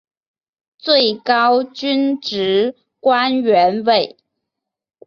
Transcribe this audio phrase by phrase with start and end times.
[0.79, 4.17] 最高军职官员为。